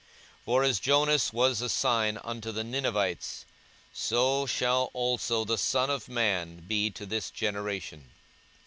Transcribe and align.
42:011:030 0.45 0.45
For 0.45 0.63
as 0.63 0.79
Jonas 0.79 1.31
was 1.31 1.61
a 1.61 1.69
sign 1.69 2.17
unto 2.23 2.51
the 2.51 2.63
Ninevites, 2.63 3.45
so 3.93 4.47
shall 4.47 4.89
also 4.93 5.45
the 5.45 5.59
Son 5.59 5.91
of 5.91 6.09
man 6.09 6.57
be 6.67 6.89
to 6.89 7.05
this 7.05 7.29
generation. 7.29 8.09